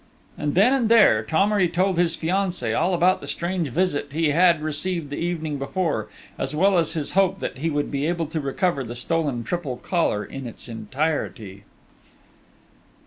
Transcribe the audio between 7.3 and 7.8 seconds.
that he